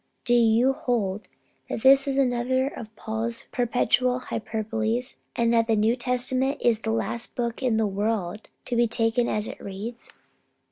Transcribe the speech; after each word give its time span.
Do 0.25 0.33
you 0.33 0.73
hold 0.73 1.27
that 1.69 1.83
this 1.83 2.07
is 2.07 2.15
just 2.15 2.23
another 2.25 2.67
of 2.67 2.95
Paul's 2.95 3.43
perpetual 3.51 4.17
hyperboles, 4.19 5.13
and 5.35 5.53
that 5.53 5.67
the 5.67 5.75
New 5.75 5.95
Testament 5.95 6.57
is 6.59 6.79
the 6.79 6.89
last 6.89 7.35
book 7.35 7.61
in 7.61 7.77
the 7.77 7.85
world 7.85 8.47
to 8.65 8.75
be 8.75 8.87
taken 8.87 9.27
as 9.29 9.47
it 9.47 9.61
reads? 9.61 10.09